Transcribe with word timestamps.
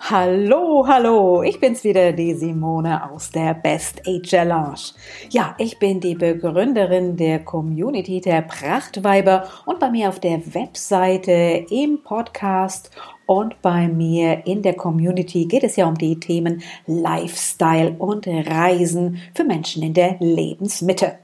Hallo, 0.00 0.84
hallo, 0.86 1.42
ich 1.42 1.60
bin's 1.60 1.84
wieder, 1.84 2.12
die 2.12 2.34
Simone 2.34 3.10
aus 3.10 3.30
der 3.30 3.54
Best 3.54 4.02
Age 4.06 4.44
Lounge. 4.44 4.92
Ja, 5.30 5.54
ich 5.56 5.78
bin 5.78 6.00
die 6.00 6.14
Begründerin 6.14 7.16
der 7.16 7.38
Community 7.38 8.20
der 8.20 8.42
Prachtweiber 8.42 9.48
und 9.64 9.78
bei 9.78 9.90
mir 9.90 10.08
auf 10.08 10.20
der 10.20 10.42
Webseite, 10.54 11.64
im 11.70 12.02
Podcast 12.02 12.90
und 13.26 13.62
bei 13.62 13.88
mir 13.88 14.46
in 14.46 14.62
der 14.62 14.74
Community 14.74 15.46
geht 15.46 15.64
es 15.64 15.76
ja 15.76 15.86
um 15.86 15.96
die 15.96 16.18
Themen 16.20 16.62
Lifestyle 16.86 17.94
und 17.98 18.26
Reisen 18.26 19.18
für 19.34 19.44
Menschen 19.44 19.82
in 19.82 19.94
der 19.94 20.16
Lebensmitte. 20.18 21.18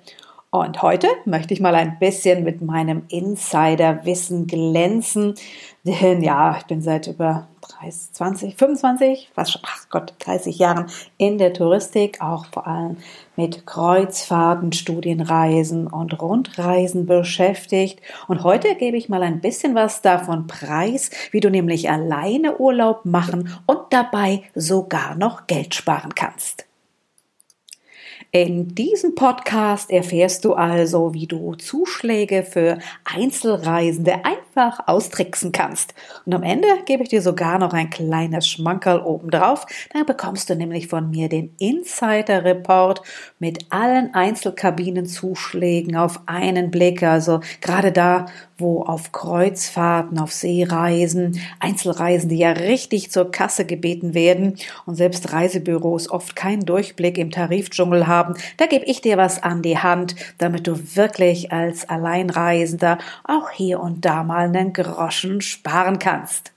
Und 0.53 0.83
heute 0.83 1.07
möchte 1.27 1.55
ich 1.55 1.61
mal 1.61 1.77
ein 1.77 2.01
bisschen 2.01 2.43
mit 2.43 2.61
meinem 2.61 3.05
Insiderwissen 3.07 4.49
glänzen. 4.49 5.37
Denn 5.85 6.25
ja, 6.25 6.57
ich 6.59 6.65
bin 6.65 6.83
seit 6.83 7.07
über 7.07 7.47
30, 7.61 8.13
20, 8.15 8.57
25, 8.57 9.31
was 9.37 9.53
schon, 9.53 9.63
ach 9.65 9.89
Gott, 9.91 10.15
30 10.19 10.59
Jahren 10.59 10.87
in 11.19 11.39
der 11.39 11.53
Touristik, 11.53 12.21
auch 12.21 12.47
vor 12.47 12.67
allem 12.67 12.97
mit 13.37 13.65
Kreuzfahrten, 13.65 14.73
Studienreisen 14.73 15.87
und 15.87 16.21
Rundreisen 16.21 17.07
beschäftigt. 17.07 18.01
Und 18.27 18.43
heute 18.43 18.75
gebe 18.75 18.97
ich 18.97 19.09
mal 19.09 19.23
ein 19.23 19.41
bisschen 19.41 19.77
was 19.77 20.03
davon 20.03 20.49
preis, 20.49 21.11
wie 21.31 21.39
du 21.39 21.49
nämlich 21.49 21.89
alleine 21.91 22.59
Urlaub 22.59 23.05
machen 23.05 23.57
und 23.67 23.79
dabei 23.91 24.43
sogar 24.57 25.15
noch 25.15 25.47
Geld 25.47 25.77
sparen 25.77 26.17
kannst. 26.17 26.70
In 28.33 28.77
diesem 28.77 29.17
Podcast 29.17 29.91
erfährst 29.91 30.45
du 30.45 30.55
also, 30.55 31.15
wie 31.15 31.27
du 31.27 31.57
Zuschläge 31.57 32.45
für 32.45 32.79
Einzelreisende 33.03 34.25
einfach 34.25 34.87
austricksen 34.87 35.51
kannst. 35.51 35.95
Und 36.25 36.35
am 36.35 36.45
Ende 36.45 36.69
gebe 36.87 37.03
ich 37.03 37.09
dir 37.09 37.23
sogar 37.23 37.59
noch 37.59 37.73
ein 37.73 37.91
kleines 37.91 38.47
Schmankerl 38.47 39.01
obendrauf. 39.01 39.67
Dann 39.93 40.07
bekommst 40.07 40.49
du 40.49 40.55
nämlich 40.55 40.87
von 40.87 41.11
mir 41.11 41.29
den 41.29 41.57
Insider 41.59 42.45
Report 42.45 43.03
mit 43.41 43.67
allen 43.71 44.15
Einzelkabinenzuschlägen 44.15 45.97
auf 45.97 46.21
einen 46.27 46.71
Blick. 46.71 47.03
Also 47.03 47.41
gerade 47.61 47.91
da, 47.91 48.27
wo 48.59 48.83
auf 48.83 49.11
Kreuzfahrten, 49.11 50.21
auf 50.21 50.33
Seereisen, 50.33 51.41
Einzelreisende 51.59 52.35
ja 52.37 52.53
richtig 52.53 53.11
zur 53.11 53.33
Kasse 53.33 53.65
gebeten 53.65 54.15
werden 54.15 54.55
und 54.87 54.95
selbst 54.95 55.33
Reisebüros 55.33 56.09
oft 56.11 56.37
keinen 56.37 56.65
Durchblick 56.65 57.19
im 57.19 57.31
Tarifdschungel 57.31 58.07
haben, 58.07 58.20
da 58.57 58.67
gebe 58.67 58.85
ich 58.85 59.01
dir 59.01 59.17
was 59.17 59.43
an 59.43 59.63
die 59.63 59.79
Hand, 59.79 60.15
damit 60.39 60.67
du 60.67 60.97
wirklich 60.97 61.53
als 61.53 61.89
Alleinreisender 61.89 62.99
auch 63.25 63.51
hier 63.51 63.81
und 63.81 64.05
da 64.05 64.23
mal 64.23 64.49
einen 64.49 64.73
Groschen 64.73 65.41
sparen 65.41 65.99
kannst. 65.99 66.53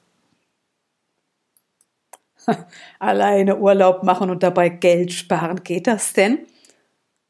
Alleine 3.00 3.58
Urlaub 3.58 4.04
machen 4.04 4.30
und 4.30 4.44
dabei 4.44 4.70
Geld 4.70 5.12
sparen, 5.14 5.64
geht 5.64 5.88
das 5.88 6.14
denn? 6.14 6.40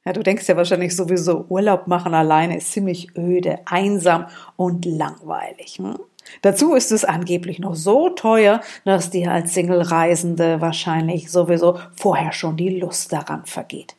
Ja, 0.05 0.11
du 0.11 0.21
denkst 0.21 0.47
ja 0.49 0.57
wahrscheinlich 0.57 0.95
sowieso, 0.95 1.45
Urlaub 1.47 1.87
machen 1.87 2.13
alleine 2.13 2.57
ist 2.57 2.73
ziemlich 2.73 3.15
öde, 3.17 3.59
einsam 3.65 4.27
und 4.57 4.83
langweilig. 4.85 5.77
Hm? 5.77 5.97
Dazu 6.41 6.73
ist 6.73 6.91
es 6.91 7.05
angeblich 7.05 7.59
noch 7.59 7.75
so 7.75 8.09
teuer, 8.09 8.61
dass 8.85 9.11
dir 9.11 9.31
als 9.31 9.53
Single-Reisende 9.53 10.59
wahrscheinlich 10.59 11.31
sowieso 11.31 11.79
vorher 11.95 12.33
schon 12.33 12.57
die 12.57 12.79
Lust 12.79 13.13
daran 13.13 13.45
vergeht. 13.45 13.95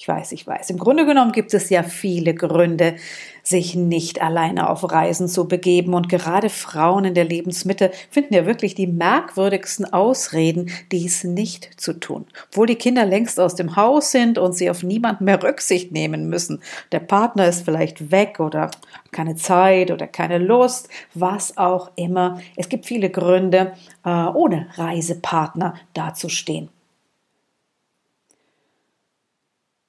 Ich 0.00 0.06
weiß, 0.06 0.30
ich 0.30 0.46
weiß. 0.46 0.70
Im 0.70 0.78
Grunde 0.78 1.06
genommen 1.06 1.32
gibt 1.32 1.52
es 1.54 1.70
ja 1.70 1.82
viele 1.82 2.32
Gründe, 2.32 2.94
sich 3.42 3.74
nicht 3.74 4.22
alleine 4.22 4.70
auf 4.70 4.88
Reisen 4.88 5.26
zu 5.26 5.48
begeben. 5.48 5.92
Und 5.92 6.08
gerade 6.08 6.50
Frauen 6.50 7.04
in 7.04 7.14
der 7.14 7.24
Lebensmitte 7.24 7.90
finden 8.08 8.34
ja 8.34 8.46
wirklich 8.46 8.76
die 8.76 8.86
merkwürdigsten 8.86 9.92
Ausreden, 9.92 10.70
dies 10.92 11.24
nicht 11.24 11.80
zu 11.80 11.94
tun. 11.94 12.26
Obwohl 12.48 12.68
die 12.68 12.76
Kinder 12.76 13.04
längst 13.04 13.40
aus 13.40 13.56
dem 13.56 13.74
Haus 13.74 14.12
sind 14.12 14.38
und 14.38 14.52
sie 14.52 14.70
auf 14.70 14.84
niemanden 14.84 15.24
mehr 15.24 15.42
Rücksicht 15.42 15.90
nehmen 15.90 16.28
müssen. 16.28 16.62
Der 16.92 17.00
Partner 17.00 17.48
ist 17.48 17.64
vielleicht 17.64 18.12
weg 18.12 18.38
oder 18.38 18.70
keine 19.10 19.34
Zeit 19.34 19.90
oder 19.90 20.06
keine 20.06 20.38
Lust, 20.38 20.88
was 21.14 21.58
auch 21.58 21.90
immer. 21.96 22.40
Es 22.54 22.68
gibt 22.68 22.86
viele 22.86 23.10
Gründe, 23.10 23.72
äh, 24.04 24.10
ohne 24.10 24.68
Reisepartner 24.76 25.74
dazustehen. 25.92 26.70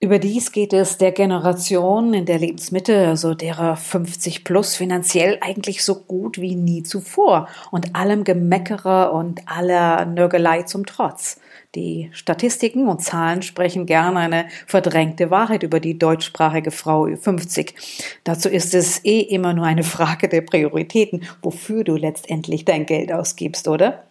Überdies 0.02 0.54
geht 0.54 0.72
es 0.72 0.98
der 0.98 1.12
Generation 1.12 2.14
in 2.14 2.26
der 2.26 2.40
Lebensmitte, 2.40 3.10
also 3.10 3.34
derer 3.34 3.76
50 3.76 4.46
plus, 4.46 4.78
finanziell 4.78 5.38
eigentlich 5.42 5.84
so 5.84 5.96
gut 5.96 6.40
wie 6.40 6.56
nie 6.56 6.84
zuvor 6.84 7.50
und 7.70 7.98
allem 7.98 8.24
Gemeckerer 8.24 9.12
und 9.12 9.42
aller 9.46 10.06
Nörgelei 10.06 10.64
zum 10.64 10.86
Trotz. 10.86 11.42
Die 11.76 12.10
Statistiken 12.14 12.88
und 12.88 13.04
Zahlen 13.04 13.42
sprechen 13.42 13.86
gern 13.86 14.16
eine 14.16 14.48
verdrängte 14.68 15.32
Wahrheit 15.32 15.64
über 15.64 15.82
die 15.82 16.00
deutschsprachige 16.00 16.72
Frau 16.72 17.14
50. 17.14 17.76
Dazu 18.24 18.48
ist 18.48 18.74
es 18.74 19.04
eh 19.04 19.20
immer 19.20 19.52
nur 19.54 19.66
eine 19.66 19.84
Frage 19.84 20.30
der 20.30 20.42
Prioritäten, 20.42 21.24
wofür 21.42 21.84
du 21.84 21.98
letztendlich 21.98 22.64
dein 22.64 22.86
Geld 22.86 23.12
ausgibst, 23.12 23.68
oder? 23.68 24.06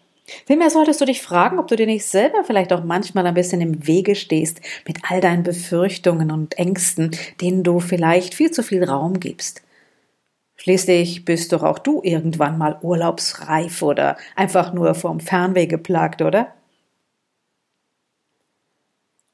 Vielmehr 0.47 0.71
solltest 0.71 1.01
du 1.01 1.05
dich 1.05 1.23
fragen, 1.23 1.59
ob 1.59 1.69
du 1.69 1.77
dir 1.77 1.87
nicht 1.87 2.05
selber 2.05 2.45
vielleicht 2.45 2.73
auch 2.73 2.85
manchmal 2.85 3.27
ein 3.27 3.35
bisschen 3.35 3.61
im 3.61 3.87
Wege 3.87 4.15
stehst 4.15 4.61
mit 4.87 4.99
all 5.09 5.21
deinen 5.21 5.43
Befürchtungen 5.43 6.31
und 6.31 6.59
Ängsten, 6.59 7.13
denen 7.41 7.63
du 7.63 7.81
vielleicht 7.81 8.35
viel 8.35 8.51
zu 8.51 8.63
viel 8.63 8.85
Raum 8.85 9.21
gibst. 9.21 9.63
Schließlich 10.57 11.25
bist 11.25 11.53
doch 11.53 11.63
auch 11.63 11.79
du 11.79 12.03
irgendwann 12.03 12.59
mal 12.59 12.79
urlaubsreif 12.83 13.81
oder 13.83 14.17
einfach 14.35 14.73
nur 14.73 14.95
vom 14.95 15.21
Fernweh 15.21 15.67
geplagt, 15.67 16.21
oder? 16.21 16.53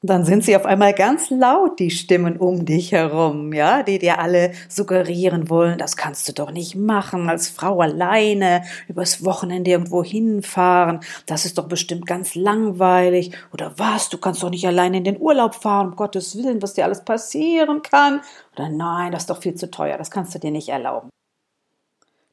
Dann 0.01 0.25
sind 0.25 0.43
sie 0.43 0.55
auf 0.55 0.65
einmal 0.65 0.93
ganz 0.93 1.29
laut, 1.29 1.79
die 1.79 1.89
Stimmen 1.89 2.37
um 2.37 2.65
dich 2.65 2.91
herum, 2.91 3.53
ja, 3.53 3.81
die 3.81 3.97
dir 3.97 4.19
alle 4.19 4.51
suggerieren 4.69 5.49
wollen, 5.49 5.77
das 5.77 5.97
kannst 5.97 6.27
du 6.27 6.33
doch 6.33 6.51
nicht 6.51 6.75
machen, 6.75 7.29
als 7.29 7.49
Frau 7.49 7.81
alleine 7.81 8.63
übers 8.87 9.25
Wochenende 9.25 9.71
irgendwo 9.71 10.03
hinfahren, 10.03 10.99
das 11.25 11.45
ist 11.45 11.57
doch 11.57 11.67
bestimmt 11.67 12.05
ganz 12.05 12.35
langweilig, 12.35 13.31
oder 13.51 13.73
was, 13.77 14.09
du 14.09 14.17
kannst 14.17 14.43
doch 14.43 14.49
nicht 14.49 14.67
alleine 14.67 14.97
in 14.97 15.03
den 15.03 15.19
Urlaub 15.19 15.55
fahren, 15.55 15.87
um 15.89 15.95
Gottes 15.95 16.37
Willen, 16.37 16.61
was 16.61 16.73
dir 16.73 16.85
alles 16.85 17.03
passieren 17.03 17.81
kann, 17.81 18.21
oder 18.55 18.69
nein, 18.69 19.11
das 19.11 19.23
ist 19.23 19.29
doch 19.29 19.41
viel 19.41 19.55
zu 19.55 19.71
teuer, 19.71 19.97
das 19.97 20.11
kannst 20.11 20.35
du 20.35 20.39
dir 20.39 20.51
nicht 20.51 20.69
erlauben. 20.69 21.09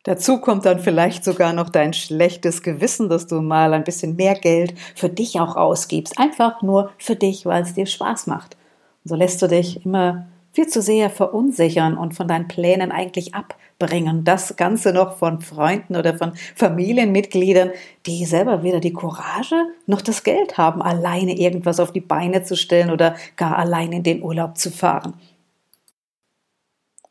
Dazu 0.05 0.39
kommt 0.39 0.65
dann 0.65 0.81
vielleicht 0.81 1.23
sogar 1.23 1.53
noch 1.53 1.69
dein 1.69 1.93
schlechtes 1.93 2.63
Gewissen, 2.63 3.09
dass 3.09 3.29
du 3.29 3.41
mal 3.41 3.73
ein 3.73 3.85
bisschen 3.85 4.17
mehr 4.17 4.35
Geld 4.35 4.75
für 4.97 5.09
dich 5.09 5.39
auch 5.39 5.55
ausgibst. 5.55 6.19
Einfach 6.19 6.61
nur 6.61 6.91
für 6.99 7.15
dich, 7.15 7.47
weil 7.47 7.63
es 7.63 7.75
dir 7.75 7.87
Spaß 7.87 8.27
macht. 8.27 8.57
Und 9.05 9.11
so 9.11 9.15
lässt 9.15 9.41
du 9.43 9.47
dich 9.47 9.87
immer 9.87 10.27
viel 10.53 10.67
zu 10.67 10.83
sehr 10.83 11.09
verunsichern 11.09 11.97
und 11.97 12.15
von 12.15 12.29
deinen 12.29 12.49
Plänen 12.49 12.91
eigentlich 12.91 13.33
abbringen. 13.35 14.25
Das 14.25 14.57
Ganze 14.57 14.93
noch 14.93 15.17
von 15.19 15.41
Freunden 15.41 15.97
oder 15.97 16.19
von 16.19 16.33
Familienmitgliedern, 16.57 17.71
die 18.05 18.25
selber 18.27 18.63
weder 18.63 18.81
die 18.81 18.93
Courage 18.93 19.69
noch 19.87 20.03
das 20.03 20.25
Geld 20.25 20.59
haben, 20.59 20.83
alleine 20.83 21.39
irgendwas 21.39 21.81
auf 21.81 21.93
die 21.93 22.01
Beine 22.01 22.43
zu 22.43 22.57
stellen 22.57 22.91
oder 22.91 23.15
gar 23.37 23.57
allein 23.57 23.93
in 23.93 24.03
den 24.03 24.23
Urlaub 24.23 24.59
zu 24.59 24.71
fahren. 24.71 25.15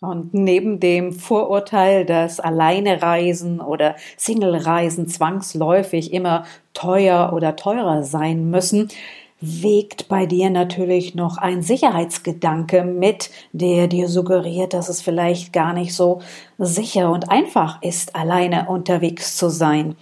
Und 0.01 0.33
neben 0.33 0.79
dem 0.79 1.13
Vorurteil, 1.13 2.05
dass 2.05 2.39
alleine 2.39 3.03
Reisen 3.03 3.61
oder 3.61 3.95
Single-Reisen 4.17 5.07
zwangsläufig 5.07 6.11
immer 6.11 6.45
teuer 6.73 7.33
oder 7.35 7.55
teurer 7.55 8.03
sein 8.03 8.49
müssen, 8.49 8.89
wägt 9.41 10.07
bei 10.07 10.25
dir 10.25 10.49
natürlich 10.49 11.13
noch 11.13 11.37
ein 11.37 11.61
Sicherheitsgedanke 11.61 12.83
mit, 12.83 13.29
der 13.51 13.87
dir 13.87 14.07
suggeriert, 14.07 14.73
dass 14.73 14.89
es 14.89 15.03
vielleicht 15.03 15.53
gar 15.53 15.73
nicht 15.73 15.93
so 15.93 16.21
sicher 16.57 17.11
und 17.11 17.29
einfach 17.29 17.79
ist, 17.83 18.15
alleine 18.15 18.69
unterwegs 18.69 19.37
zu 19.37 19.49
sein. 19.49 19.95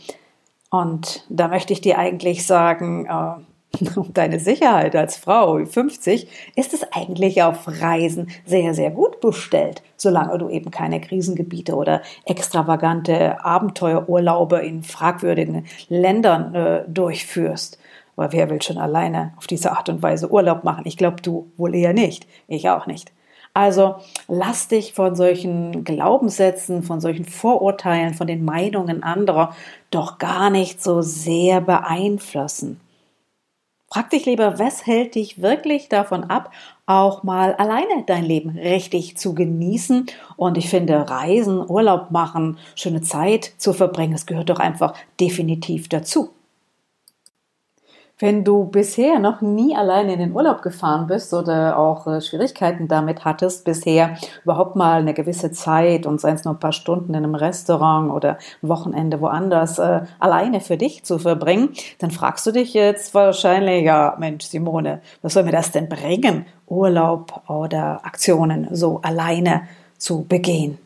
Und 0.70 1.26
da 1.28 1.50
möchte 1.50 1.74
ich 1.74 1.82
dir 1.82 1.98
eigentlich 1.98 2.48
sagen, 2.48 3.06
äh, 3.06 3.42
um 3.96 4.14
deine 4.14 4.40
Sicherheit 4.40 4.96
als 4.96 5.18
Frau 5.18 5.64
50 5.64 6.28
ist 6.56 6.74
es 6.74 6.84
eigentlich 6.92 7.44
auf 7.44 7.68
Reisen 7.68 8.30
sehr, 8.46 8.74
sehr 8.74 8.92
gut 8.92 9.22
bestellt, 9.22 9.84
solange 9.96 10.38
du 10.38 10.50
eben 10.50 10.72
keine 10.72 11.00
Krisengebiete 11.00 11.76
oder 11.76 12.02
extravagante 12.26 13.44
Abenteuerurlaube 13.44 14.60
in 14.60 14.84
fragwürdigen 14.84 15.66
Ländern 15.88 16.56
äh, 16.56 16.84
durchführst. 16.88 17.78
Aber 18.16 18.34
wer 18.34 18.50
will 18.50 18.62
schon 18.62 18.78
alleine 18.78 19.34
auf 19.38 19.48
diese 19.48 19.72
Art 19.72 19.88
und 19.88 20.02
Weise 20.02 20.30
Urlaub 20.30 20.64
machen? 20.64 20.84
Ich 20.86 20.98
glaube, 20.98 21.22
du 21.22 21.52
wohl 21.56 21.74
eher 21.74 21.94
nicht. 21.94 22.28
Ich 22.48 22.70
auch 22.70 22.86
nicht. 22.86 23.14
Also 23.54 23.96
lass 24.28 24.68
dich 24.68 24.94
von 24.94 25.16
solchen 25.16 25.84
Glaubenssätzen, 25.84 26.84
von 26.84 27.02
solchen 27.02 27.26
Vorurteilen, 27.26 28.14
von 28.14 28.28
den 28.28 28.44
Meinungen 28.46 29.04
anderer 29.04 29.56
doch 29.90 30.18
gar 30.18 30.50
nicht 30.50 30.84
so 30.84 31.02
sehr 31.02 31.62
beeinflussen. 31.62 32.80
Frag 33.92 34.12
dich 34.12 34.28
lieber, 34.28 34.60
was 34.60 34.86
hält 34.86 35.16
dich 35.16 35.42
wirklich 35.42 35.90
davon 35.90 36.26
ab, 36.26 36.52
auch 36.86 37.24
mal 37.24 37.56
alleine 37.56 38.04
dein 38.06 38.24
Leben 38.24 38.52
richtig 38.52 39.18
zu 39.18 39.34
genießen? 39.34 40.06
Und 40.38 40.60
ich 40.60 40.70
finde, 40.70 41.10
Reisen, 41.10 41.68
Urlaub 41.68 42.12
machen, 42.12 42.60
schöne 42.76 43.02
Zeit 43.02 43.54
zu 43.58 43.74
verbringen, 43.74 44.14
das 44.14 44.28
gehört 44.28 44.52
doch 44.52 44.60
einfach 44.60 44.94
definitiv 45.20 45.90
dazu. 45.90 46.30
Wenn 48.22 48.44
du 48.44 48.66
bisher 48.66 49.18
noch 49.18 49.40
nie 49.40 49.78
alleine 49.78 50.12
in 50.12 50.20
den 50.20 50.34
Urlaub 50.34 50.62
gefahren 50.62 51.08
bist 51.08 51.34
oder 51.34 51.78
auch 51.78 52.06
äh, 52.06 52.20
Schwierigkeiten 52.20 52.90
damit 52.90 53.24
hattest, 53.24 53.64
bisher 53.64 54.18
überhaupt 54.44 54.76
mal 54.76 55.00
eine 55.00 55.14
gewisse 55.14 55.54
Zeit 55.54 56.06
und 56.06 56.20
seien 56.20 56.36
es 56.36 56.44
nur 56.44 56.56
ein 56.56 56.60
paar 56.60 56.74
Stunden 56.74 57.14
in 57.14 57.24
einem 57.24 57.36
Restaurant 57.36 58.12
oder 58.12 58.38
ein 58.62 58.68
Wochenende 58.68 59.22
woanders 59.22 59.80
äh, 59.80 60.02
alleine 60.20 60.60
für 60.60 60.76
dich 60.76 61.06
zu 61.06 61.18
verbringen, 61.18 61.70
dann 62.00 62.12
fragst 62.12 62.46
du 62.46 62.52
dich 62.52 62.74
jetzt 62.74 63.14
wahrscheinlich, 63.14 63.86
ja 63.86 64.18
Mensch 64.20 64.44
Simone, 64.44 65.00
was 65.22 65.36
soll 65.36 65.44
mir 65.44 65.54
das 65.54 65.72
denn 65.72 65.88
bringen, 65.88 66.46
Urlaub 66.68 67.44
oder 67.48 68.02
Aktionen 68.04 68.68
so 68.76 69.00
alleine 69.02 69.62
zu 69.98 70.26
begehen? 70.28 70.78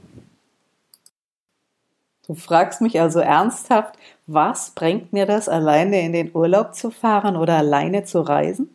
Du 2.28 2.36
fragst 2.36 2.82
mich 2.82 3.00
also 3.02 3.20
ernsthaft, 3.20 3.96
was 4.28 4.72
bringt 4.72 5.12
mir 5.14 5.26
das, 5.26 5.50
alleine 5.50 6.02
in 6.02 6.14
den 6.14 6.32
Urlaub 6.34 6.74
zu 6.74 6.90
fahren 6.90 7.36
oder 7.36 7.58
alleine 7.58 8.04
zu 8.06 8.22
reisen? 8.22 8.70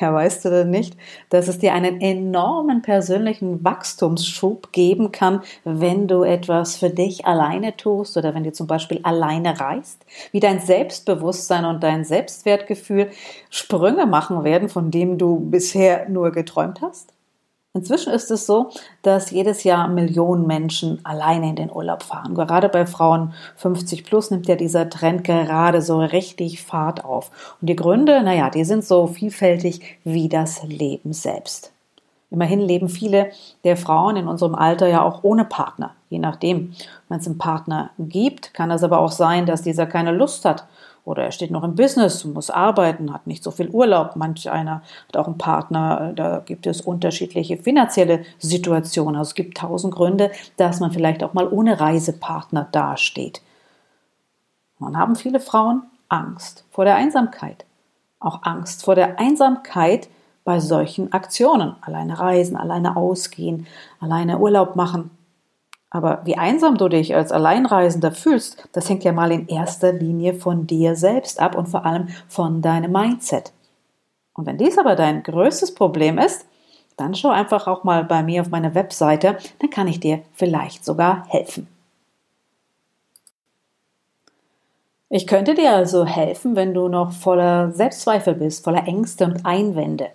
Ja, 0.00 0.14
weißt 0.14 0.44
du 0.46 0.50
denn 0.50 0.70
nicht, 0.70 0.96
dass 1.30 1.48
es 1.48 1.58
dir 1.58 1.74
einen 1.74 2.00
enormen 2.00 2.82
persönlichen 2.82 3.64
Wachstumsschub 3.64 4.72
geben 4.72 5.12
kann, 5.12 5.42
wenn 5.64 6.08
du 6.08 6.24
etwas 6.24 6.76
für 6.76 6.90
dich 6.90 7.26
alleine 7.26 7.76
tust 7.76 8.16
oder 8.16 8.34
wenn 8.34 8.44
du 8.44 8.52
zum 8.52 8.66
Beispiel 8.66 9.00
alleine 9.04 9.60
reist? 9.60 10.04
Wie 10.32 10.40
dein 10.40 10.60
Selbstbewusstsein 10.60 11.66
und 11.66 11.82
dein 11.82 12.04
Selbstwertgefühl 12.04 13.10
Sprünge 13.50 14.06
machen 14.06 14.44
werden, 14.44 14.68
von 14.70 14.90
denen 14.90 15.18
du 15.18 15.38
bisher 15.40 16.08
nur 16.08 16.32
geträumt 16.32 16.80
hast? 16.82 17.12
Inzwischen 17.72 18.12
ist 18.12 18.32
es 18.32 18.46
so, 18.46 18.70
dass 19.02 19.30
jedes 19.30 19.62
Jahr 19.62 19.86
Millionen 19.86 20.44
Menschen 20.44 20.98
alleine 21.04 21.50
in 21.50 21.54
den 21.56 21.70
Urlaub 21.70 22.02
fahren. 22.02 22.34
Gerade 22.34 22.68
bei 22.68 22.84
Frauen 22.84 23.32
50 23.54 24.02
plus 24.02 24.32
nimmt 24.32 24.48
ja 24.48 24.56
dieser 24.56 24.90
Trend 24.90 25.22
gerade 25.22 25.80
so 25.80 26.00
richtig 26.00 26.62
Fahrt 26.62 27.04
auf. 27.04 27.30
Und 27.60 27.70
die 27.70 27.76
Gründe, 27.76 28.24
naja, 28.24 28.50
die 28.50 28.64
sind 28.64 28.84
so 28.84 29.06
vielfältig 29.06 29.98
wie 30.02 30.28
das 30.28 30.64
Leben 30.64 31.12
selbst. 31.12 31.70
Immerhin 32.32 32.58
leben 32.58 32.88
viele 32.88 33.30
der 33.62 33.76
Frauen 33.76 34.16
in 34.16 34.26
unserem 34.26 34.56
Alter 34.56 34.88
ja 34.88 35.02
auch 35.02 35.22
ohne 35.22 35.44
Partner. 35.44 35.94
Je 36.08 36.18
nachdem, 36.18 36.74
wenn 37.08 37.20
es 37.20 37.26
einen 37.26 37.38
Partner 37.38 37.90
gibt, 38.00 38.52
kann 38.52 38.72
es 38.72 38.82
aber 38.82 38.98
auch 38.98 39.12
sein, 39.12 39.46
dass 39.46 39.62
dieser 39.62 39.86
keine 39.86 40.10
Lust 40.10 40.44
hat 40.44 40.66
oder 41.04 41.24
er 41.24 41.32
steht 41.32 41.50
noch 41.50 41.64
im 41.64 41.74
Business, 41.74 42.24
muss 42.24 42.50
arbeiten, 42.50 43.12
hat 43.12 43.26
nicht 43.26 43.42
so 43.42 43.50
viel 43.50 43.68
Urlaub. 43.70 44.16
Manch 44.16 44.50
einer 44.50 44.82
hat 45.08 45.16
auch 45.16 45.26
einen 45.26 45.38
Partner, 45.38 46.12
da 46.14 46.42
gibt 46.44 46.66
es 46.66 46.80
unterschiedliche 46.80 47.56
finanzielle 47.56 48.24
Situationen. 48.38 49.16
Also 49.16 49.30
es 49.30 49.34
gibt 49.34 49.56
tausend 49.56 49.94
Gründe, 49.94 50.30
dass 50.56 50.80
man 50.80 50.92
vielleicht 50.92 51.24
auch 51.24 51.32
mal 51.32 51.48
ohne 51.48 51.80
Reisepartner 51.80 52.68
dasteht. 52.70 53.40
Man 54.78 54.96
haben 54.96 55.16
viele 55.16 55.40
Frauen 55.40 55.82
Angst 56.08 56.64
vor 56.70 56.84
der 56.84 56.96
Einsamkeit. 56.96 57.64
Auch 58.18 58.42
Angst 58.42 58.84
vor 58.84 58.94
der 58.94 59.18
Einsamkeit 59.18 60.08
bei 60.44 60.60
solchen 60.60 61.12
Aktionen. 61.12 61.76
Alleine 61.80 62.18
reisen, 62.18 62.56
alleine 62.56 62.96
ausgehen, 62.96 63.66
alleine 64.00 64.38
Urlaub 64.38 64.76
machen. 64.76 65.10
Aber 65.90 66.22
wie 66.24 66.38
einsam 66.38 66.78
du 66.78 66.88
dich 66.88 67.16
als 67.16 67.32
Alleinreisender 67.32 68.12
fühlst, 68.12 68.68
das 68.72 68.88
hängt 68.88 69.02
ja 69.02 69.12
mal 69.12 69.32
in 69.32 69.48
erster 69.48 69.92
Linie 69.92 70.34
von 70.34 70.66
dir 70.66 70.94
selbst 70.94 71.40
ab 71.40 71.56
und 71.56 71.68
vor 71.68 71.84
allem 71.84 72.08
von 72.28 72.62
deinem 72.62 72.92
Mindset. 72.92 73.52
Und 74.34 74.46
wenn 74.46 74.56
dies 74.56 74.78
aber 74.78 74.94
dein 74.94 75.24
größtes 75.24 75.74
Problem 75.74 76.16
ist, 76.16 76.46
dann 76.96 77.14
schau 77.14 77.30
einfach 77.30 77.66
auch 77.66 77.82
mal 77.82 78.04
bei 78.04 78.22
mir 78.22 78.42
auf 78.42 78.50
meine 78.50 78.74
Webseite, 78.74 79.38
dann 79.58 79.70
kann 79.70 79.88
ich 79.88 80.00
dir 80.00 80.22
vielleicht 80.32 80.84
sogar 80.84 81.26
helfen. 81.28 81.66
Ich 85.08 85.26
könnte 85.26 85.54
dir 85.54 85.72
also 85.72 86.04
helfen, 86.04 86.54
wenn 86.54 86.72
du 86.72 86.86
noch 86.86 87.10
voller 87.10 87.72
Selbstzweifel 87.72 88.34
bist, 88.34 88.62
voller 88.62 88.86
Ängste 88.86 89.24
und 89.24 89.44
Einwände. 89.44 90.10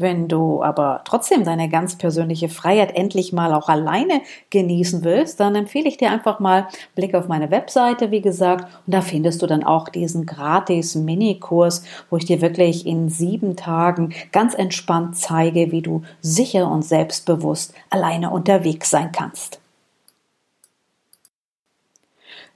Wenn 0.00 0.28
du 0.28 0.62
aber 0.62 1.02
trotzdem 1.04 1.44
deine 1.44 1.68
ganz 1.68 1.98
persönliche 1.98 2.48
Freiheit 2.48 2.96
endlich 2.96 3.34
mal 3.34 3.52
auch 3.52 3.68
alleine 3.68 4.22
genießen 4.48 5.04
willst, 5.04 5.38
dann 5.40 5.54
empfehle 5.54 5.88
ich 5.88 5.98
dir 5.98 6.10
einfach 6.10 6.40
mal 6.40 6.68
Blick 6.94 7.14
auf 7.14 7.28
meine 7.28 7.50
Webseite, 7.50 8.10
wie 8.10 8.22
gesagt, 8.22 8.64
und 8.86 8.94
da 8.94 9.02
findest 9.02 9.42
du 9.42 9.46
dann 9.46 9.62
auch 9.62 9.90
diesen 9.90 10.24
gratis 10.24 10.94
Minikurs, 10.94 11.84
wo 12.08 12.16
ich 12.16 12.24
dir 12.24 12.40
wirklich 12.40 12.86
in 12.86 13.10
sieben 13.10 13.56
Tagen 13.56 14.14
ganz 14.32 14.54
entspannt 14.54 15.18
zeige, 15.18 15.70
wie 15.70 15.82
du 15.82 16.00
sicher 16.22 16.70
und 16.70 16.82
selbstbewusst 16.82 17.74
alleine 17.90 18.30
unterwegs 18.30 18.88
sein 18.88 19.12
kannst. 19.12 19.60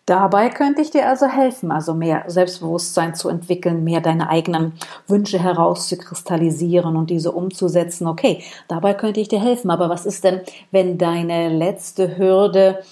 Dabei 0.06 0.50
könnte 0.50 0.82
ich 0.82 0.90
dir 0.90 1.08
also 1.08 1.26
helfen, 1.26 1.70
also 1.70 1.94
mehr 1.94 2.24
Selbstbewusstsein 2.26 3.14
zu 3.14 3.30
entwickeln, 3.30 3.84
mehr 3.84 4.02
deine 4.02 4.28
eigenen 4.28 4.74
Wünsche 5.06 5.38
herauszukristallisieren 5.38 6.96
und 6.96 7.08
diese 7.08 7.32
umzusetzen. 7.32 8.06
Okay, 8.06 8.42
dabei 8.68 8.92
könnte 8.92 9.20
ich 9.20 9.28
dir 9.28 9.40
helfen. 9.40 9.70
Aber 9.70 9.88
was 9.88 10.04
ist 10.04 10.22
denn, 10.24 10.42
wenn 10.70 10.98
deine 10.98 11.48
letzte 11.48 12.18
Hürde 12.18 12.82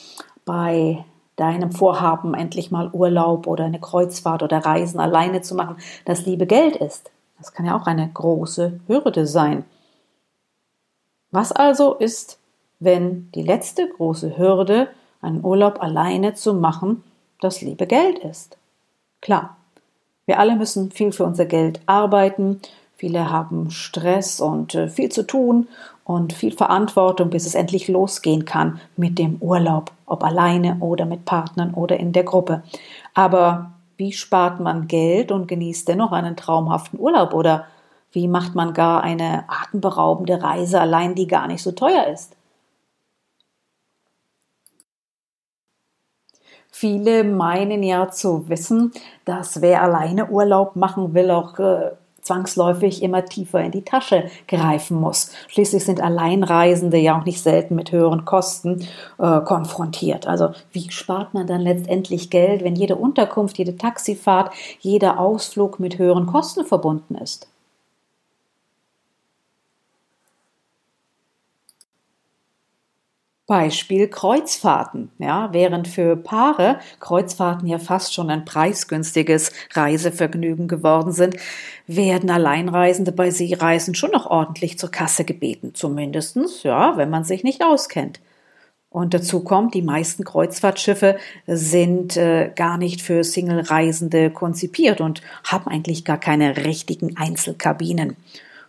bei 0.47 1.05
deinem 1.37 1.73
Vorhaben, 1.73 2.33
endlich 2.33 2.71
mal 2.71 2.89
Urlaub 2.93 3.47
oder 3.47 3.65
eine 3.65 3.81
Kreuzfahrt 3.81 4.43
oder 4.43 4.65
Reisen 4.65 4.99
alleine 4.99 5.43
zu 5.43 5.55
machen, 5.55 5.77
das 6.07 6.25
liebe 6.25 6.47
Geld 6.47 6.77
ist? 6.77 7.11
Das 7.37 7.53
kann 7.53 7.67
ja 7.67 7.77
auch 7.77 7.87
eine 7.87 8.09
große 8.09 8.81
Hürde 8.87 9.27
sein. 9.27 9.65
Was 11.31 11.53
also 11.53 11.95
ist, 11.95 12.39
wenn 12.81 13.31
die 13.33 13.43
letzte 13.43 13.87
große 13.89 14.39
Hürde 14.39 14.89
einen 15.23 15.45
Urlaub 15.45 15.83
alleine 15.83 16.35
zu 16.35 16.53
machen, 16.53 17.03
das 17.41 17.63
liebe 17.63 17.87
Geld 17.87 18.19
ist. 18.19 18.59
Klar, 19.21 19.57
wir 20.27 20.39
alle 20.39 20.57
müssen 20.57 20.91
viel 20.91 21.13
für 21.13 21.25
unser 21.25 21.47
Geld 21.47 21.81
arbeiten, 21.87 22.61
viele 22.97 23.31
haben 23.31 23.71
Stress 23.71 24.41
und 24.41 24.75
äh, 24.75 24.89
viel 24.89 25.11
zu 25.11 25.27
tun 25.27 25.69
und 26.05 26.33
viel 26.33 26.53
Verantwortung, 26.53 27.31
bis 27.31 27.47
es 27.47 27.55
endlich 27.55 27.89
losgehen 27.89 28.45
kann 28.45 28.81
mit 28.97 29.19
dem 29.19 29.37
Urlaub, 29.41 29.93
ob 30.07 30.25
alleine 30.25 30.77
oder 30.81 31.07
mit 31.07 31.25
Partnern 31.25 31.75
oder 31.75 31.99
in 31.99 32.13
der 32.13 32.25
Gruppe. 32.25 32.63
Aber 33.15 33.73
wie 33.97 34.13
spart 34.13 34.61
man 34.61 34.89
Geld 34.89 35.31
und 35.31 35.47
genießt 35.47 35.89
dennoch 35.89 36.13
einen 36.13 36.37
traumhaften 36.37 36.99
Urlaub 36.99 37.35
oder 37.35 37.67
wie 38.13 38.29
macht 38.29 38.55
man 38.55 38.75
gar 38.75 39.03
eine 39.03 39.45
atemberaubende 39.49 40.43
Reise 40.43 40.81
allein, 40.81 41.15
die 41.15 41.27
gar 41.27 41.47
nicht 41.47 41.63
so 41.63 41.73
teuer 41.73 42.07
ist? 42.07 42.37
Viele 46.75 47.23
meinen 47.23 47.83
ja 47.83 48.09
zu 48.11 48.49
wissen, 48.49 48.93
dass 49.27 49.61
wer 49.61 49.83
alleine 49.83 50.31
Urlaub 50.31 50.75
machen 50.75 51.13
will, 51.13 51.31
auch 51.31 51.59
äh, 51.59 51.91
zwangsläufig 52.23 53.03
immer 53.03 53.25
tiefer 53.27 53.61
in 53.61 53.73
die 53.73 53.85
Tasche 53.85 54.31
greifen 54.49 54.99
muss. 54.99 55.31
Schließlich 55.49 55.85
sind 55.85 56.01
Alleinreisende 56.01 56.97
ja 56.97 57.21
auch 57.21 57.27
nicht 57.27 57.43
selten 57.43 57.75
mit 57.75 57.93
höheren 57.93 58.25
Kosten 58.25 58.89
äh, 59.19 59.41
konfrontiert. 59.41 60.27
Also 60.27 60.51
wie 60.73 60.91
spart 60.91 61.35
man 61.35 61.47
dann 61.47 61.61
letztendlich 61.61 62.31
Geld, 62.31 62.65
wenn 62.65 62.75
jede 62.75 62.97
Unterkunft, 62.97 63.59
jede 63.59 63.77
Taxifahrt, 63.77 64.53
jeder 64.81 65.21
Ausflug 65.21 65.79
mit 65.79 65.99
höheren 65.99 66.27
Kosten 66.27 66.65
verbunden 66.65 67.17
ist? 67.17 67.49
Beispiel 73.47 74.09
Kreuzfahrten. 74.09 75.11
Ja, 75.19 75.53
während 75.53 75.89
für 75.89 76.17
Paare 76.17 76.79
Kreuzfahrten 77.01 77.67
ja 77.67 77.79
fast 77.79 78.15
schon 78.15 78.31
ein 78.31 78.45
preisgünstiges 78.45 79.53
Reisevergnügen 79.73 80.69
geworden 80.69 81.13
sind, 81.13 81.37
werden 81.87 82.31
Alleinreisende 82.31 83.13
bei 83.13 83.31
Seereisen 83.31 83.95
schon 83.95 84.13
noch 84.13 84.27
ordentlich 84.27 84.79
zur 84.79 84.91
Kasse 84.91 85.25
gebeten. 85.25 85.75
Zumindestens, 85.75 86.63
ja, 86.63 86.97
wenn 86.97 87.11
man 87.11 87.25
sich 87.25 87.43
nicht 87.43 87.63
auskennt. 87.65 88.21
Und 88.93 89.15
dazu 89.15 89.41
kommt, 89.41 89.75
die 89.75 89.83
meisten 89.83 90.23
Kreuzfahrtschiffe 90.23 91.17
sind 91.47 92.17
äh, 92.19 92.53
gar 92.55 92.77
nicht 92.77 93.01
für 93.01 93.25
Single-Reisende 93.25 94.31
konzipiert 94.31 95.01
und 95.01 95.23
haben 95.45 95.67
eigentlich 95.67 96.05
gar 96.05 96.19
keine 96.19 96.59
richtigen 96.59 97.17
Einzelkabinen. 97.17 98.17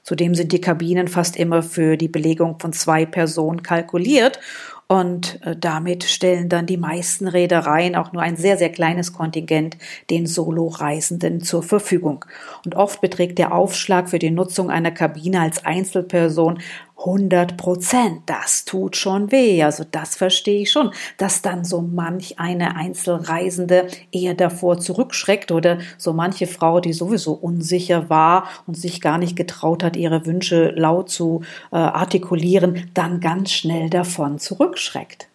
Zudem 0.03 0.35
sind 0.35 0.51
die 0.51 0.61
Kabinen 0.61 1.07
fast 1.07 1.37
immer 1.37 1.63
für 1.63 1.97
die 1.97 2.09
Belegung 2.09 2.59
von 2.59 2.73
zwei 2.73 3.05
Personen 3.05 3.63
kalkuliert 3.63 4.39
und 4.87 5.39
äh, 5.43 5.55
damit 5.57 6.03
stellen 6.03 6.49
dann 6.49 6.65
die 6.65 6.77
meisten 6.77 7.27
Reedereien 7.27 7.95
auch 7.95 8.11
nur 8.11 8.21
ein 8.21 8.35
sehr, 8.35 8.57
sehr 8.57 8.69
kleines 8.69 9.13
Kontingent 9.13 9.77
den 10.09 10.27
Solo-Reisenden 10.27 11.41
zur 11.41 11.63
Verfügung. 11.63 12.25
Und 12.65 12.75
oft 12.75 13.01
beträgt 13.01 13.39
der 13.39 13.55
Aufschlag 13.55 14.09
für 14.09 14.19
die 14.19 14.29
Nutzung 14.29 14.69
einer 14.69 14.91
Kabine 14.91 15.39
als 15.39 15.65
Einzelperson 15.65 16.59
100 17.05 17.57
Prozent. 17.57 18.21
Das 18.25 18.65
tut 18.65 18.95
schon 18.95 19.31
weh. 19.31 19.63
Also 19.63 19.83
das 19.89 20.15
verstehe 20.15 20.61
ich 20.61 20.71
schon, 20.71 20.91
dass 21.17 21.41
dann 21.41 21.65
so 21.65 21.81
manch 21.81 22.39
eine 22.39 22.75
Einzelreisende 22.75 23.87
eher 24.11 24.33
davor 24.33 24.79
zurückschreckt 24.79 25.51
oder 25.51 25.79
so 25.97 26.13
manche 26.13 26.47
Frau, 26.47 26.79
die 26.79 26.93
sowieso 26.93 27.33
unsicher 27.33 28.09
war 28.09 28.47
und 28.67 28.75
sich 28.75 29.01
gar 29.01 29.17
nicht 29.17 29.35
getraut 29.35 29.83
hat, 29.83 29.95
ihre 29.95 30.25
Wünsche 30.25 30.73
laut 30.75 31.09
zu 31.09 31.41
äh, 31.71 31.75
artikulieren, 31.75 32.89
dann 32.93 33.19
ganz 33.19 33.51
schnell 33.51 33.89
davon 33.89 34.39
zurückschreckt. 34.39 35.27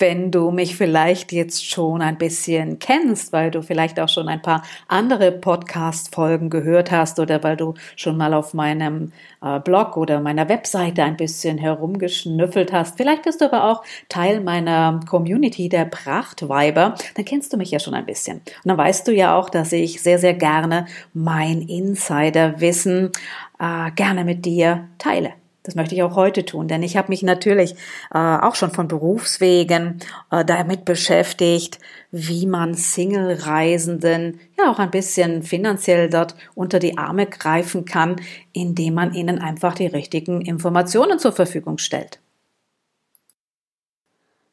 Wenn 0.00 0.30
du 0.30 0.50
mich 0.50 0.76
vielleicht 0.76 1.32
jetzt 1.32 1.68
schon 1.68 2.02
ein 2.02 2.18
bisschen 2.18 2.78
kennst, 2.78 3.32
weil 3.32 3.50
du 3.50 3.62
vielleicht 3.62 4.00
auch 4.00 4.08
schon 4.08 4.28
ein 4.28 4.42
paar 4.42 4.62
andere 4.88 5.32
Podcast-Folgen 5.32 6.50
gehört 6.50 6.90
hast 6.90 7.18
oder 7.18 7.42
weil 7.42 7.56
du 7.56 7.74
schon 7.96 8.16
mal 8.16 8.34
auf 8.34 8.54
meinem 8.54 9.12
äh, 9.42 9.60
Blog 9.60 9.96
oder 9.96 10.20
meiner 10.20 10.48
Webseite 10.48 11.04
ein 11.04 11.16
bisschen 11.16 11.58
herumgeschnüffelt 11.58 12.72
hast. 12.72 12.96
Vielleicht 12.96 13.22
bist 13.22 13.40
du 13.40 13.46
aber 13.46 13.64
auch 13.64 13.84
Teil 14.08 14.40
meiner 14.40 15.00
Community 15.08 15.68
der 15.68 15.84
Prachtweiber. 15.84 16.94
Dann 17.14 17.24
kennst 17.24 17.52
du 17.52 17.56
mich 17.56 17.70
ja 17.70 17.78
schon 17.78 17.94
ein 17.94 18.06
bisschen. 18.06 18.38
Und 18.38 18.66
dann 18.66 18.78
weißt 18.78 19.06
du 19.06 19.12
ja 19.12 19.36
auch, 19.36 19.50
dass 19.50 19.72
ich 19.72 20.02
sehr, 20.02 20.18
sehr 20.18 20.34
gerne 20.34 20.86
mein 21.12 21.62
Insiderwissen 21.62 23.10
äh, 23.58 23.90
gerne 23.92 24.24
mit 24.24 24.44
dir 24.44 24.88
teile. 24.98 25.39
Das 25.62 25.74
möchte 25.74 25.94
ich 25.94 26.02
auch 26.02 26.16
heute 26.16 26.46
tun, 26.46 26.68
denn 26.68 26.82
ich 26.82 26.96
habe 26.96 27.08
mich 27.08 27.22
natürlich 27.22 27.74
äh, 28.14 28.18
auch 28.18 28.54
schon 28.54 28.70
von 28.70 28.88
Berufswegen 28.88 29.98
äh, 30.30 30.42
damit 30.42 30.86
beschäftigt, 30.86 31.78
wie 32.10 32.46
man 32.46 32.72
Single-Reisenden 32.74 34.40
ja 34.58 34.70
auch 34.70 34.78
ein 34.78 34.90
bisschen 34.90 35.42
finanziell 35.42 36.08
dort 36.08 36.34
unter 36.54 36.78
die 36.78 36.96
Arme 36.96 37.26
greifen 37.26 37.84
kann, 37.84 38.16
indem 38.54 38.94
man 38.94 39.12
ihnen 39.12 39.38
einfach 39.38 39.74
die 39.74 39.86
richtigen 39.86 40.40
Informationen 40.40 41.18
zur 41.18 41.32
Verfügung 41.32 41.76
stellt. 41.76 42.19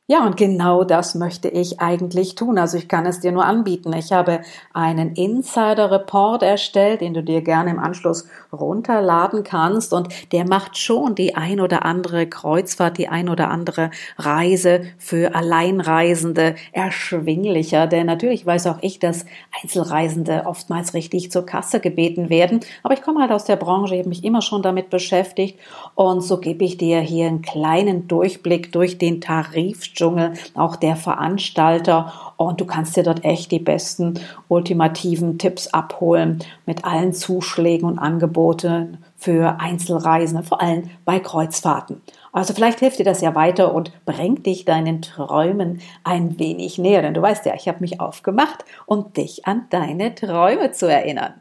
Ja, 0.10 0.26
und 0.26 0.38
genau 0.38 0.86
das 0.86 1.16
möchte 1.16 1.50
ich 1.50 1.82
eigentlich 1.82 2.36
tun. 2.36 2.58
Also 2.58 2.78
ich 2.78 2.88
kann 2.88 3.06
es 3.06 3.20
dir 3.20 3.34
nur 3.34 3.44
anbieten. 3.44 3.92
Ich 3.92 4.14
habe 4.14 4.40
einen 4.74 5.16
Insider-Report 5.16 6.44
erstellt, 6.44 7.02
den 7.02 7.14
du 7.14 7.22
dir 7.22 7.42
gerne 7.42 7.72
im 7.72 7.80
Anschluss 7.80 8.26
runterladen 8.54 9.44
kannst. 9.44 9.92
Und 9.92 10.08
der 10.32 10.48
macht 10.48 10.78
schon 10.78 11.16
die 11.16 11.36
ein 11.36 11.60
oder 11.60 11.84
andere 11.84 12.26
Kreuzfahrt, 12.26 12.98
die 12.98 13.10
ein 13.10 13.28
oder 13.28 13.50
andere 13.50 13.92
Reise 14.18 14.84
für 14.98 15.36
Alleinreisende 15.36 16.56
erschwinglicher. 16.72 17.86
Denn 17.88 18.06
natürlich 18.06 18.46
weiß 18.46 18.68
auch 18.68 18.78
ich, 18.80 19.00
dass 19.00 19.26
Einzelreisende 19.62 20.44
oftmals 20.46 20.94
richtig 20.94 21.34
zur 21.34 21.46
Kasse 21.46 21.82
gebeten 21.82 22.30
werden. 22.30 22.62
Aber 22.82 22.94
ich 22.94 23.02
komme 23.02 23.20
halt 23.20 23.32
aus 23.34 23.44
der 23.44 23.58
Branche, 23.58 23.96
ich 23.96 24.00
habe 24.00 24.10
mich 24.10 24.24
immer 24.24 24.42
schon 24.42 24.62
damit 24.62 24.90
beschäftigt. 24.90 25.60
Und 25.96 26.22
so 26.22 26.38
gebe 26.38 26.64
ich 26.64 26.78
dir 26.78 27.02
hier 27.02 27.28
einen 27.28 27.42
kleinen 27.42 28.08
Durchblick 28.08 28.72
durch 28.72 28.98
den 28.98 29.20
Tarif 29.20 29.97
Dschungel, 29.98 30.34
auch 30.54 30.76
der 30.76 30.96
Veranstalter. 30.96 32.14
Und 32.38 32.62
du 32.62 32.66
kannst 32.66 32.96
dir 32.96 33.04
dort 33.04 33.26
echt 33.26 33.52
die 33.52 33.60
besten 33.60 34.20
ultimativen 34.48 35.38
Tipps 35.40 35.68
abholen 35.68 36.40
mit 36.66 36.86
allen 36.86 37.14
Zuschlägen 37.14 37.90
und 37.90 38.00
Angeboten 38.00 39.00
für 39.18 39.60
Einzelreisende, 39.60 40.44
vor 40.44 40.62
allem 40.62 40.90
bei 41.04 41.20
Kreuzfahrten. 41.20 42.02
Also 42.32 42.54
vielleicht 42.54 42.80
hilft 42.80 43.00
dir 43.00 43.06
das 43.06 43.22
ja 43.22 43.34
weiter 43.34 43.74
und 43.74 43.92
bringt 44.06 44.46
dich 44.46 44.64
deinen 44.64 45.02
Träumen 45.02 45.82
ein 46.04 46.38
wenig 46.38 46.78
näher. 46.78 47.02
Denn 47.02 47.16
du 47.16 47.22
weißt 47.22 47.46
ja, 47.48 47.56
ich 47.56 47.68
habe 47.68 47.80
mich 47.80 48.00
aufgemacht, 48.00 48.64
um 48.86 49.12
dich 49.14 49.48
an 49.48 49.66
deine 49.72 50.14
Träume 50.14 50.72
zu 50.72 50.86
erinnern. 50.86 51.34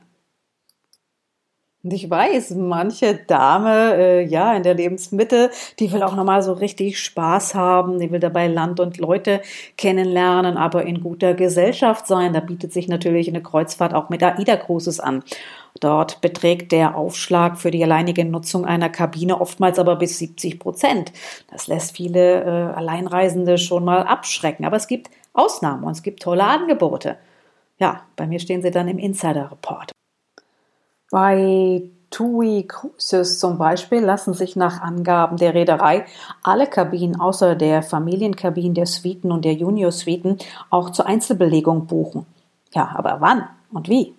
Und 1.87 1.93
ich 1.93 2.11
weiß, 2.11 2.57
manche 2.57 3.14
Dame, 3.14 3.95
äh, 3.95 4.25
ja, 4.25 4.55
in 4.55 4.64
der 4.64 4.75
Lebensmitte, 4.75 5.52
die 5.78 5.93
will 5.93 6.02
auch 6.02 6.16
nochmal 6.16 6.43
so 6.43 6.52
richtig 6.52 6.99
Spaß 6.99 7.55
haben, 7.55 8.00
die 8.00 8.11
will 8.11 8.19
dabei 8.19 8.49
Land 8.49 8.81
und 8.81 8.99
Leute 8.99 9.40
kennenlernen, 9.76 10.57
aber 10.57 10.85
in 10.85 11.00
guter 11.00 11.35
Gesellschaft 11.35 12.09
sein. 12.09 12.33
Da 12.33 12.40
bietet 12.40 12.73
sich 12.73 12.88
natürlich 12.88 13.28
eine 13.28 13.40
Kreuzfahrt 13.40 13.95
auch 13.95 14.09
mit 14.09 14.21
AIDA 14.25 14.57
Cruises 14.57 14.99
an. 14.99 15.23
Dort 15.78 16.21
beträgt 16.21 16.73
der 16.73 16.97
Aufschlag 16.97 17.57
für 17.57 17.71
die 17.71 17.85
alleinige 17.85 18.25
Nutzung 18.25 18.64
einer 18.64 18.88
Kabine 18.88 19.40
oftmals 19.40 19.78
aber 19.78 19.95
bis 19.95 20.19
70 20.19 20.59
Prozent. 20.59 21.12
Das 21.52 21.69
lässt 21.69 21.97
viele 21.97 22.43
äh, 22.43 22.75
Alleinreisende 22.75 23.59
schon 23.59 23.85
mal 23.85 24.02
abschrecken. 24.02 24.64
Aber 24.64 24.76
es 24.76 24.88
gibt 24.88 25.09
Ausnahmen 25.35 25.85
und 25.85 25.93
es 25.93 26.02
gibt 26.02 26.21
tolle 26.21 26.43
Angebote. 26.43 27.16
Ja, 27.78 28.00
bei 28.16 28.26
mir 28.26 28.40
stehen 28.40 28.62
sie 28.62 28.73
dann 28.73 28.88
im 28.88 28.99
Insider 28.99 29.52
Report. 29.52 29.96
Bei 31.11 31.83
TUI 32.11 32.65
Cruises 32.67 33.39
zum 33.39 33.59
Beispiel 33.59 34.01
lassen 34.01 34.35
sich 34.35 34.57
nach 34.57 34.81
Angaben 34.81 35.37
der 35.37 35.55
Reederei 35.55 36.07
alle 36.43 36.67
Kabinen 36.67 37.21
außer 37.21 37.55
der 37.55 37.83
Familienkabinen, 37.83 38.75
der 38.75 38.87
Suiten 38.87 39.33
und 39.33 39.45
der 39.45 39.55
Junior-Suiten 39.55 40.39
auch 40.71 40.91
zur 40.91 41.07
Einzelbelegung 41.07 41.87
buchen. 41.87 42.27
Ja, 42.73 42.93
aber 42.95 43.21
wann 43.21 43.49
und 43.73 43.89
wie? 43.89 44.15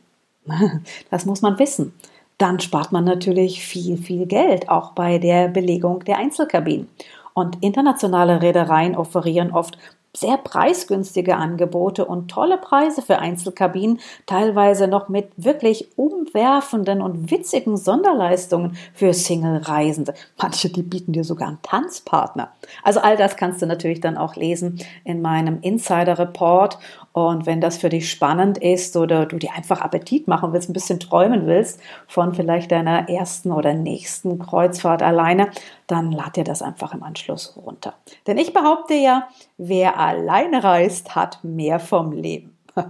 Das 1.10 1.26
muss 1.26 1.42
man 1.42 1.60
wissen. 1.60 1.94
Dann 2.38 2.60
spart 2.60 2.92
man 2.92 3.04
natürlich 3.04 3.66
viel, 3.66 3.98
viel 3.98 4.28
Geld, 4.28 4.70
auch 4.70 4.92
bei 4.92 5.18
der 5.18 5.48
Belegung 5.48 6.04
der 6.04 6.18
Einzelkabinen. 6.20 6.88
Und 7.34 7.64
internationale 7.64 8.42
Reedereien 8.42 8.96
offerieren 8.96 9.52
oft 9.52 9.78
sehr 10.20 10.38
preisgünstige 10.38 11.36
Angebote 11.36 12.06
und 12.06 12.30
tolle 12.30 12.58
Preise 12.58 13.02
für 13.02 13.20
Einzelkabinen, 13.20 14.00
teilweise 14.26 14.88
noch 14.88 15.10
mit 15.10 15.30
wirklich 15.38 15.90
umwerfenden 15.96 17.02
und 17.02 17.30
witzigen 17.30 17.78
Sonderleistungen 17.78 18.78
für 18.94 19.14
Single-Reisende. 19.14 20.14
Manche, 20.42 20.70
die 20.70 20.82
bieten 20.82 21.14
dir 21.14 21.24
sogar 21.24 21.50
einen 21.50 21.62
Tanzpartner. 21.62 22.52
Also 22.84 23.00
all 23.00 23.16
das 23.16 23.38
kannst 23.38 23.62
du 23.62 23.68
natürlich 23.68 24.02
dann 24.02 24.18
auch 24.18 24.36
lesen 24.36 24.80
in 25.04 25.22
meinem 25.22 25.60
Insider-Report. 25.62 26.80
Und 27.14 27.46
wenn 27.46 27.62
das 27.62 27.78
für 27.78 27.90
dich 27.90 28.12
spannend 28.12 28.60
ist 28.60 28.96
oder 28.96 29.26
du 29.26 29.38
dir 29.38 29.54
einfach 29.56 29.82
Appetit 29.82 30.28
machen 30.28 30.54
willst, 30.54 30.70
ein 30.70 30.74
bisschen 30.74 31.00
träumen 31.00 31.48
willst 31.48 31.80
von 32.08 32.34
vielleicht 32.34 32.72
deiner 32.72 33.10
ersten 33.10 33.52
oder 33.52 33.74
nächsten 33.74 34.38
Kreuzfahrt 34.38 35.02
alleine, 35.02 35.50
dann 35.88 36.12
lad 36.12 36.36
dir 36.36 36.44
das 36.44 36.62
einfach 36.62 36.94
im 36.94 37.04
Anschluss 37.04 37.58
runter. 37.58 37.96
Denn 38.28 38.38
ich 38.38 38.54
behaupte 38.54 38.94
ja, 38.94 39.30
wer 39.58 39.98
alleine 39.98 40.64
reist, 40.64 41.16
hat 41.16 41.44
mehr 41.44 41.80
vom 41.80 42.12
Leben. 42.12 42.58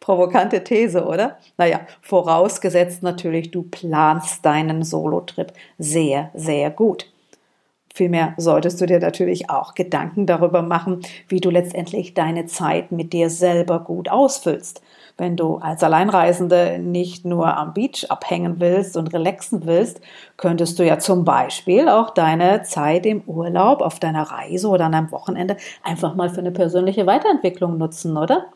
Provokante 0.00 0.64
These, 0.64 1.04
oder? 1.04 1.38
Naja, 1.56 1.80
vorausgesetzt 2.00 3.02
natürlich, 3.02 3.50
du 3.50 3.62
planst 3.62 4.44
deinen 4.44 4.82
Solo-Trip 4.82 5.52
sehr, 5.78 6.30
sehr 6.34 6.70
gut. 6.70 7.12
Vielmehr 7.94 8.32
solltest 8.38 8.80
du 8.80 8.86
dir 8.86 8.98
natürlich 9.00 9.50
auch 9.50 9.74
Gedanken 9.74 10.26
darüber 10.26 10.62
machen, 10.62 11.02
wie 11.28 11.40
du 11.40 11.50
letztendlich 11.50 12.14
deine 12.14 12.46
Zeit 12.46 12.90
mit 12.90 13.12
dir 13.12 13.28
selber 13.28 13.80
gut 13.80 14.08
ausfüllst. 14.08 14.82
Wenn 15.22 15.36
du 15.36 15.58
als 15.58 15.84
Alleinreisende 15.84 16.80
nicht 16.80 17.24
nur 17.24 17.56
am 17.56 17.74
Beach 17.74 18.06
abhängen 18.08 18.56
willst 18.58 18.96
und 18.96 19.14
relaxen 19.14 19.66
willst, 19.66 20.00
könntest 20.36 20.80
du 20.80 20.84
ja 20.84 20.98
zum 20.98 21.24
Beispiel 21.24 21.88
auch 21.88 22.10
deine 22.10 22.64
Zeit 22.64 23.06
im 23.06 23.22
Urlaub 23.26 23.82
auf 23.82 24.00
deiner 24.00 24.24
Reise 24.24 24.66
oder 24.66 24.86
an 24.86 24.94
einem 24.94 25.12
Wochenende 25.12 25.58
einfach 25.84 26.16
mal 26.16 26.28
für 26.28 26.40
eine 26.40 26.50
persönliche 26.50 27.06
Weiterentwicklung 27.06 27.78
nutzen, 27.78 28.16
oder? 28.16 28.46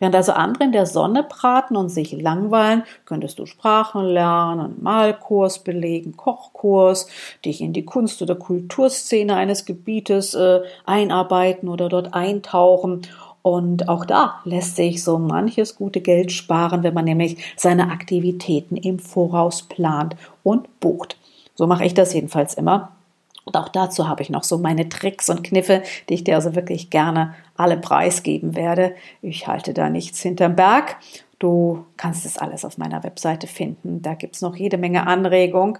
Während 0.00 0.16
also 0.16 0.32
andere 0.32 0.64
in 0.64 0.72
der 0.72 0.86
Sonne 0.86 1.22
braten 1.22 1.76
und 1.76 1.88
sich 1.88 2.12
langweilen, 2.12 2.82
könntest 3.04 3.38
du 3.38 3.46
Sprachen 3.46 4.04
lernen, 4.04 4.76
Malkurs 4.80 5.60
belegen, 5.60 6.16
Kochkurs, 6.16 7.08
dich 7.44 7.60
in 7.60 7.72
die 7.72 7.84
Kunst- 7.84 8.22
oder 8.22 8.34
Kulturszene 8.34 9.36
eines 9.36 9.66
Gebietes 9.66 10.34
äh, 10.34 10.62
einarbeiten 10.84 11.68
oder 11.68 11.88
dort 11.88 12.14
eintauchen 12.14 13.02
und 13.48 13.88
auch 13.88 14.04
da 14.04 14.40
lässt 14.44 14.76
sich 14.76 15.02
so 15.02 15.18
manches 15.18 15.76
gute 15.76 16.02
Geld 16.02 16.32
sparen, 16.32 16.82
wenn 16.82 16.92
man 16.92 17.06
nämlich 17.06 17.38
seine 17.56 17.90
Aktivitäten 17.90 18.76
im 18.76 18.98
Voraus 18.98 19.62
plant 19.62 20.16
und 20.42 20.80
bucht. 20.80 21.16
So 21.54 21.66
mache 21.66 21.86
ich 21.86 21.94
das 21.94 22.12
jedenfalls 22.12 22.52
immer. 22.52 22.92
Und 23.46 23.56
auch 23.56 23.70
dazu 23.70 24.06
habe 24.06 24.20
ich 24.20 24.28
noch 24.28 24.44
so 24.44 24.58
meine 24.58 24.90
Tricks 24.90 25.30
und 25.30 25.44
Kniffe, 25.44 25.82
die 26.10 26.14
ich 26.14 26.24
dir 26.24 26.34
also 26.34 26.54
wirklich 26.54 26.90
gerne 26.90 27.32
alle 27.56 27.78
preisgeben 27.78 28.54
werde. 28.54 28.94
Ich 29.22 29.46
halte 29.46 29.72
da 29.72 29.88
nichts 29.88 30.20
hinterm 30.20 30.54
Berg. 30.54 30.98
Du 31.38 31.86
kannst 31.96 32.26
es 32.26 32.36
alles 32.36 32.66
auf 32.66 32.76
meiner 32.76 33.02
Webseite 33.02 33.46
finden. 33.46 34.02
Da 34.02 34.12
gibt 34.12 34.36
es 34.36 34.42
noch 34.42 34.56
jede 34.56 34.76
Menge 34.76 35.06
Anregung. 35.06 35.78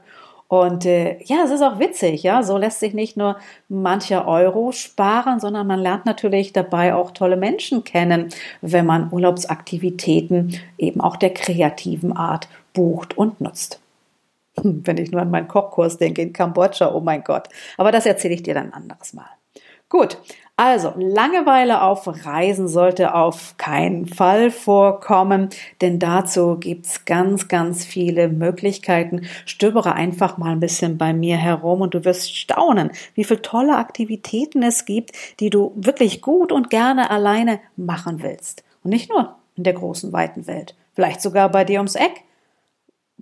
Und 0.49 0.87
äh, 0.87 1.23
ja, 1.25 1.43
es 1.45 1.51
ist 1.51 1.63
auch 1.63 1.79
witzig, 1.79 2.23
ja. 2.23 2.43
So 2.43 2.57
lässt 2.57 2.81
sich 2.81 2.95
nicht 2.95 3.19
nur 3.19 3.37
mancher 3.69 4.27
Euro 4.27 4.73
sparen, 4.73 5.41
sondern 5.41 5.67
man 5.67 5.79
lernt 5.79 6.07
natürlich 6.07 6.55
dabei 6.55 6.95
auch 6.95 7.11
tolle 7.11 7.37
Menschen 7.37 7.85
kennen, 7.85 8.31
wenn 8.63 8.87
man 8.87 9.13
Urlaubsaktivitäten 9.13 10.59
eben 10.79 11.03
auch 11.03 11.17
der 11.17 11.35
kreativen 11.35 12.17
Art 12.17 12.49
bucht 12.73 13.17
und 13.17 13.43
nutzt. 13.43 13.81
Wenn 14.63 14.97
ich 14.97 15.13
nur 15.13 15.21
an 15.21 15.31
meinen 15.31 15.49
Kochkurs 15.49 15.99
denke 15.99 16.23
in 16.23 16.33
Kambodscha, 16.33 16.93
oh 16.93 17.01
mein 17.01 17.23
Gott. 17.23 17.49
Aber 17.77 17.93
das 17.93 18.07
erzähle 18.07 18.35
ich 18.35 18.43
dir 18.43 18.55
dann 18.55 18.69
ein 18.69 18.75
anderes 18.75 19.13
Mal. 19.13 19.29
Gut, 19.91 20.19
Also, 20.61 20.93
Langeweile 20.97 21.83
auf 21.83 22.09
Reisen 22.27 22.67
sollte 22.67 23.15
auf 23.15 23.55
keinen 23.59 24.07
Fall 24.07 24.51
vorkommen, 24.51 25.51
denn 25.81 26.01
dazu 26.01 26.57
gibt's 26.57 27.05
ganz, 27.05 27.47
ganz 27.47 27.85
viele 27.85 28.29
Möglichkeiten. 28.29 29.29
Stöbere 29.47 29.95
einfach 29.95 30.37
mal 30.37 30.51
ein 30.51 30.59
bisschen 30.59 30.99
bei 30.99 31.13
mir 31.13 31.37
herum 31.37 31.81
und 31.81 31.95
du 31.95 32.05
wirst 32.05 32.37
staunen, 32.37 32.91
wie 33.15 33.23
viele 33.23 33.41
tolle 33.41 33.77
Aktivitäten 33.77 34.65
es 34.65 34.85
gibt, 34.85 35.13
die 35.39 35.49
du 35.49 35.75
wirklich 35.77 36.23
gut 36.23 36.51
und 36.51 36.71
gerne 36.71 37.09
alleine 37.13 37.61
machen 37.77 38.21
willst. 38.25 38.65
Und 38.83 38.91
nicht 38.91 39.09
nur 39.09 39.37
in 39.55 39.63
der 39.63 39.75
großen, 39.75 40.13
weiten 40.13 40.49
Welt. 40.49 40.75
Vielleicht 40.93 41.23
sogar 41.23 41.51
bei 41.51 41.65
dir 41.65 41.79
ums 41.79 41.95
Eck. 41.95 42.25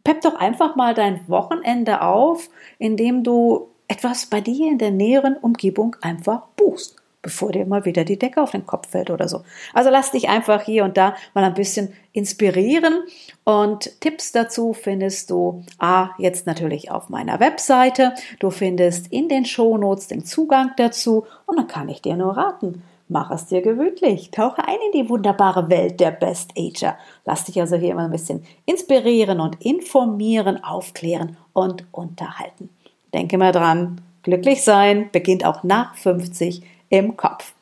Pepp 0.05 0.23
doch 0.23 0.37
einfach 0.37 0.75
mal 0.75 0.95
dein 0.95 1.29
Wochenende 1.29 2.01
auf, 2.01 2.49
indem 2.79 3.25
du 3.25 3.69
etwas 3.89 4.25
bei 4.25 4.41
dir 4.41 4.71
in 4.71 4.79
der 4.79 4.91
näheren 4.91 5.37
Umgebung 5.37 5.97
einfach 6.01 6.41
buchst 6.57 6.97
bevor 7.27 7.51
dir 7.51 7.67
mal 7.67 7.85
wieder 7.85 8.05
die 8.05 8.21
Decke 8.21 8.41
auf 8.41 8.53
den 8.53 8.67
Kopf 8.67 8.91
fällt 8.91 9.11
oder 9.11 9.27
so. 9.27 9.43
Also 9.75 9.91
lass 9.91 10.13
dich 10.13 10.29
einfach 10.29 10.63
hier 10.63 10.85
und 10.85 10.97
da 10.97 11.17
mal 11.35 11.43
ein 11.43 11.55
bisschen 11.55 11.93
inspirieren 12.13 13.03
und 13.43 14.01
Tipps 14.01 14.31
dazu 14.31 14.73
findest 14.73 15.31
du 15.31 15.65
A, 15.81 16.11
jetzt 16.19 16.47
natürlich 16.47 16.93
auf 16.93 17.09
meiner 17.09 17.41
Webseite. 17.41 18.15
Du 18.39 18.51
findest 18.51 19.09
in 19.09 19.29
den 19.29 19.45
Shownotes 19.45 20.07
den 20.07 20.25
Zugang 20.25 20.71
dazu 20.77 21.27
und 21.47 21.59
dann 21.59 21.67
kann 21.67 21.89
ich 21.89 22.01
dir 22.01 22.15
nur 22.15 22.37
raten. 22.37 22.85
Mach 23.09 23.33
es 23.33 23.47
dir 23.47 23.61
gemütlich. 23.61 24.31
Tauche 24.31 24.63
ein 24.67 24.79
in 24.93 25.03
die 25.03 25.11
wunderbare 25.11 25.69
Welt 25.69 25.99
der 25.99 26.13
Best 26.13 26.53
Ager. 26.57 26.97
Lass 27.25 27.43
dich 27.43 27.61
also 27.61 27.75
hier 27.75 27.91
immer 27.91 28.05
ein 28.05 28.13
bisschen 28.13 28.45
inspirieren 28.67 29.41
und 29.41 29.61
informieren, 29.65 30.63
aufklären 30.63 31.37
und 31.53 31.87
unterhalten. 31.91 32.71
Denke 33.13 33.37
mal 33.37 33.51
dran, 33.51 34.01
glücklich 34.23 34.63
sein 34.63 35.09
beginnt 35.11 35.45
auch 35.45 35.65
nach 35.65 35.97
50 35.97 36.63
im 36.99 37.17
Kopf. 37.17 37.55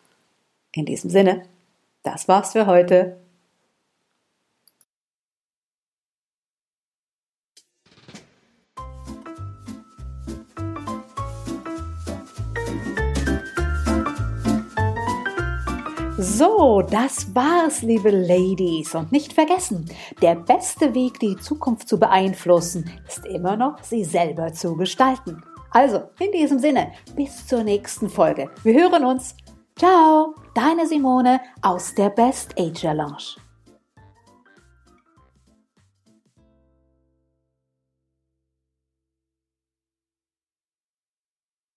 In 0.72 0.86
diesem 0.86 1.10
Sinne, 1.10 1.46
das 2.02 2.28
war's 2.28 2.52
für 2.52 2.66
heute. 2.66 3.18
So, 16.16 16.82
das 16.82 17.34
war's, 17.34 17.82
liebe 17.82 18.10
Ladies. 18.10 18.94
Und 18.94 19.12
nicht 19.12 19.32
vergessen, 19.32 19.90
der 20.22 20.34
beste 20.34 20.94
Weg, 20.94 21.20
die 21.20 21.36
Zukunft 21.36 21.88
zu 21.88 21.98
beeinflussen, 21.98 22.90
ist 23.06 23.26
immer 23.26 23.56
noch, 23.56 23.82
sie 23.82 24.04
selber 24.04 24.52
zu 24.52 24.76
gestalten. 24.76 25.42
Also, 25.74 26.04
in 26.20 26.30
diesem 26.30 26.60
Sinne, 26.60 26.92
bis 27.16 27.48
zur 27.48 27.64
nächsten 27.64 28.08
Folge. 28.08 28.48
Wir 28.62 28.74
hören 28.74 29.04
uns. 29.04 29.34
Ciao, 29.76 30.36
deine 30.54 30.86
Simone 30.86 31.40
aus 31.62 31.92
der 31.96 32.10
Best 32.10 32.54
Age 32.56 32.84
Lounge. 32.84 33.43